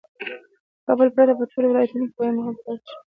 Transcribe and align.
له 0.75 0.79
کابل 0.85 1.07
پرته 1.15 1.33
په 1.39 1.43
ټولو 1.51 1.65
ولایتونو 1.69 2.05
کې 2.07 2.15
په 2.17 2.21
هم 2.27 2.35
مهاله 2.37 2.57
ترسره 2.65 2.75
شوه. 2.89 2.93